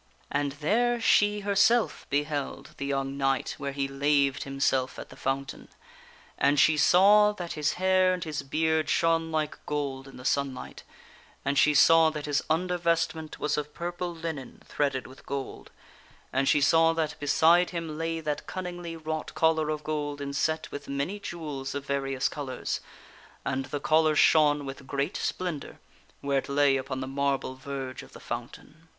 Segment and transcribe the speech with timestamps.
[0.31, 5.67] And there she herself beheld the young knight where he laved himself at the fountain.
[6.39, 10.81] And she saw that his hair and his beard shone like gold in the sunlight;
[11.45, 15.69] and she saw that his undervestment was of pur pl e linen threaded with gold;
[16.33, 19.35] and she saw that beside him the knight at j a y ^^ cunningly wrought
[19.35, 21.19] collar of gold inset with many the fountain..
[21.19, 22.79] J.& J ~ J jewels of various colors,
[23.45, 25.77] and the collar shone with great splendor
[26.21, 28.89] where it lay upon the marble verge of the fountain.